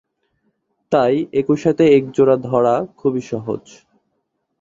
[0.91, 3.63] তাই একই সাথে এক জোড়া ধরা খুবই সহজ।